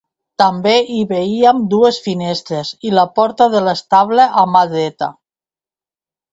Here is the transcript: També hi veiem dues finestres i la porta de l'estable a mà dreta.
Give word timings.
També 0.41 0.71
hi 0.95 1.01
veiem 1.11 1.59
dues 1.73 1.99
finestres 2.07 2.73
i 2.91 2.95
la 2.97 3.05
porta 3.21 3.49
de 3.57 3.63
l'estable 3.69 4.29
a 4.45 4.49
mà 4.57 4.67
dreta. 4.75 5.15